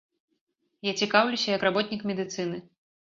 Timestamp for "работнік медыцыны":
1.69-2.57